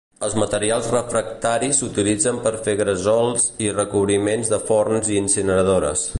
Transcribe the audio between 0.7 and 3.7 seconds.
refractaris s'utilitzen per fer gresols